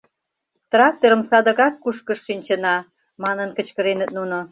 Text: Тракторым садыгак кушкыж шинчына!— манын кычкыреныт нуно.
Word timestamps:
Тракторым 0.71 1.21
садыгак 1.29 1.73
кушкыж 1.83 2.19
шинчына!— 2.27 2.75
манын 3.23 3.49
кычкыреныт 3.57 4.09
нуно. 4.17 4.39